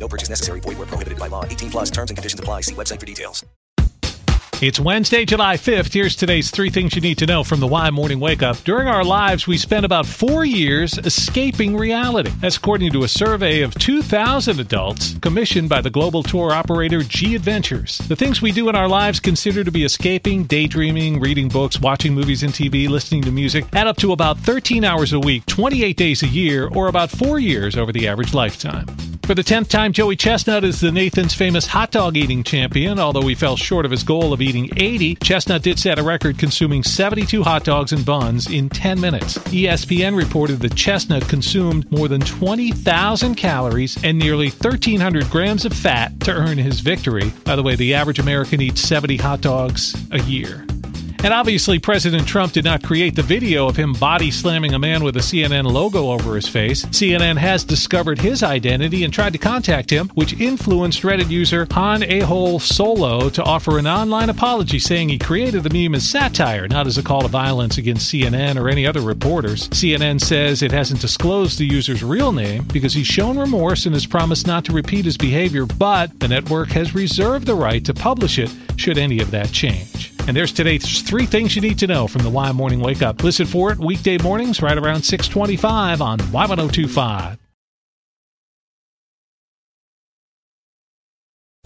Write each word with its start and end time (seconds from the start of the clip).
No 0.00 0.08
purchase 0.08 0.30
necessary. 0.30 0.60
Void 0.60 0.78
where 0.78 0.86
prohibited 0.86 1.18
by 1.18 1.28
law. 1.28 1.44
18 1.44 1.70
plus 1.70 1.90
terms 1.90 2.10
and 2.10 2.16
conditions 2.16 2.40
apply. 2.40 2.62
See 2.62 2.74
website 2.74 2.98
for 2.98 3.06
details. 3.06 3.44
It's 4.62 4.78
Wednesday, 4.78 5.24
July 5.24 5.56
5th. 5.56 5.94
Here's 5.94 6.14
today's 6.14 6.50
three 6.50 6.68
things 6.68 6.94
you 6.94 7.00
need 7.00 7.16
to 7.16 7.26
know 7.26 7.44
from 7.44 7.60
the 7.60 7.66
Y 7.66 7.88
Morning 7.88 8.20
Wake 8.20 8.42
Up. 8.42 8.58
During 8.58 8.88
our 8.88 9.02
lives, 9.02 9.46
we 9.46 9.56
spend 9.56 9.86
about 9.86 10.04
four 10.04 10.44
years 10.44 10.98
escaping 10.98 11.78
reality. 11.78 12.30
That's 12.40 12.58
according 12.58 12.92
to 12.92 13.04
a 13.04 13.08
survey 13.08 13.62
of 13.62 13.74
2,000 13.76 14.60
adults 14.60 15.14
commissioned 15.22 15.70
by 15.70 15.80
the 15.80 15.88
global 15.88 16.22
tour 16.22 16.52
operator 16.52 17.02
G 17.02 17.34
Adventures. 17.34 17.96
The 18.06 18.16
things 18.16 18.42
we 18.42 18.52
do 18.52 18.68
in 18.68 18.76
our 18.76 18.88
lives 18.88 19.18
considered 19.18 19.64
to 19.64 19.72
be 19.72 19.84
escaping, 19.84 20.44
daydreaming, 20.44 21.20
reading 21.20 21.48
books, 21.48 21.80
watching 21.80 22.14
movies 22.14 22.42
and 22.42 22.52
TV, 22.52 22.86
listening 22.86 23.22
to 23.22 23.32
music 23.32 23.64
add 23.72 23.86
up 23.86 23.96
to 23.96 24.12
about 24.12 24.38
13 24.40 24.84
hours 24.84 25.14
a 25.14 25.20
week, 25.20 25.46
28 25.46 25.96
days 25.96 26.22
a 26.22 26.28
year, 26.28 26.68
or 26.68 26.88
about 26.88 27.10
four 27.10 27.38
years 27.38 27.78
over 27.78 27.92
the 27.92 28.06
average 28.06 28.34
lifetime. 28.34 28.84
For 29.30 29.36
the 29.36 29.44
10th 29.44 29.68
time, 29.68 29.92
Joey 29.92 30.16
Chestnut 30.16 30.64
is 30.64 30.80
the 30.80 30.90
Nathan's 30.90 31.34
famous 31.34 31.64
hot 31.64 31.92
dog 31.92 32.16
eating 32.16 32.42
champion. 32.42 32.98
Although 32.98 33.28
he 33.28 33.36
fell 33.36 33.54
short 33.54 33.84
of 33.84 33.92
his 33.92 34.02
goal 34.02 34.32
of 34.32 34.42
eating 34.42 34.68
80, 34.76 35.14
Chestnut 35.22 35.62
did 35.62 35.78
set 35.78 36.00
a 36.00 36.02
record 36.02 36.36
consuming 36.36 36.82
72 36.82 37.44
hot 37.44 37.62
dogs 37.62 37.92
and 37.92 38.04
buns 38.04 38.50
in 38.50 38.68
10 38.68 39.00
minutes. 39.00 39.38
ESPN 39.38 40.16
reported 40.16 40.58
that 40.58 40.74
Chestnut 40.74 41.28
consumed 41.28 41.88
more 41.92 42.08
than 42.08 42.22
20,000 42.22 43.36
calories 43.36 44.02
and 44.02 44.18
nearly 44.18 44.48
1,300 44.48 45.30
grams 45.30 45.64
of 45.64 45.74
fat 45.74 46.18
to 46.22 46.32
earn 46.32 46.58
his 46.58 46.80
victory. 46.80 47.32
By 47.44 47.54
the 47.54 47.62
way, 47.62 47.76
the 47.76 47.94
average 47.94 48.18
American 48.18 48.60
eats 48.60 48.80
70 48.80 49.16
hot 49.18 49.42
dogs 49.42 49.94
a 50.10 50.20
year. 50.22 50.66
And 51.22 51.34
obviously, 51.34 51.78
President 51.78 52.26
Trump 52.26 52.54
did 52.54 52.64
not 52.64 52.82
create 52.82 53.14
the 53.14 53.22
video 53.22 53.68
of 53.68 53.76
him 53.76 53.92
body 53.92 54.30
slamming 54.30 54.72
a 54.72 54.78
man 54.78 55.04
with 55.04 55.16
a 55.18 55.20
CNN 55.20 55.70
logo 55.70 56.10
over 56.10 56.34
his 56.34 56.48
face. 56.48 56.86
CNN 56.86 57.36
has 57.36 57.62
discovered 57.62 58.18
his 58.18 58.42
identity 58.42 59.04
and 59.04 59.12
tried 59.12 59.34
to 59.34 59.38
contact 59.38 59.90
him, 59.90 60.08
which 60.14 60.40
influenced 60.40 61.02
Reddit 61.02 61.28
user 61.28 61.66
Han 61.72 62.00
Ahole 62.00 62.58
Solo 62.58 63.28
to 63.28 63.42
offer 63.42 63.78
an 63.78 63.86
online 63.86 64.30
apology 64.30 64.78
saying 64.78 65.10
he 65.10 65.18
created 65.18 65.62
the 65.62 65.68
meme 65.68 65.94
as 65.94 66.08
satire, 66.08 66.66
not 66.66 66.86
as 66.86 66.96
a 66.96 67.02
call 67.02 67.20
to 67.20 67.28
violence 67.28 67.76
against 67.76 68.10
CNN 68.10 68.58
or 68.58 68.70
any 68.70 68.86
other 68.86 69.02
reporters. 69.02 69.68
CNN 69.68 70.22
says 70.22 70.62
it 70.62 70.72
hasn't 70.72 71.02
disclosed 71.02 71.58
the 71.58 71.66
user's 71.66 72.02
real 72.02 72.32
name 72.32 72.64
because 72.72 72.94
he's 72.94 73.06
shown 73.06 73.38
remorse 73.38 73.84
and 73.84 73.94
has 73.94 74.06
promised 74.06 74.46
not 74.46 74.64
to 74.64 74.72
repeat 74.72 75.04
his 75.04 75.18
behavior, 75.18 75.66
but 75.66 76.18
the 76.18 76.28
network 76.28 76.68
has 76.70 76.94
reserved 76.94 77.46
the 77.46 77.54
right 77.54 77.84
to 77.84 77.92
publish 77.92 78.38
it 78.38 78.50
should 78.76 78.96
any 78.96 79.20
of 79.20 79.30
that 79.30 79.52
change. 79.52 80.09
And 80.26 80.36
there's 80.36 80.52
today's 80.52 81.02
three 81.02 81.26
things 81.26 81.56
you 81.56 81.62
need 81.62 81.78
to 81.80 81.86
know 81.86 82.06
from 82.06 82.22
the 82.22 82.30
Y 82.30 82.52
Morning 82.52 82.80
Wake 82.80 83.02
Up. 83.02 83.22
Listen 83.22 83.46
for 83.46 83.72
it 83.72 83.78
weekday 83.78 84.18
mornings 84.18 84.62
right 84.62 84.78
around 84.78 85.02
625 85.02 86.00
on 86.00 86.18
Y1025. 86.20 87.36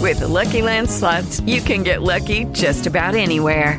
With 0.00 0.20
the 0.20 0.28
Lucky 0.28 0.62
Land 0.62 0.90
slots, 0.90 1.40
you 1.42 1.60
can 1.60 1.82
get 1.82 2.02
lucky 2.02 2.46
just 2.46 2.86
about 2.86 3.14
anywhere. 3.14 3.78